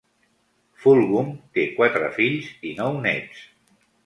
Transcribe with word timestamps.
Fulghum 0.85 1.29
té 1.59 1.67
quatre 1.77 2.09
fills 2.17 2.49
i 2.71 2.73
nou 2.81 2.99
nets. 3.05 3.47